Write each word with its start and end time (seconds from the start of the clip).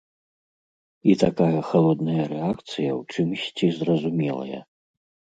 І 1.11 1.13
такая 1.23 1.59
халодная 1.71 2.23
рэакцыя 2.31 2.91
ў 2.99 3.17
чымсьці 3.17 3.67
зразумелая. 3.81 4.59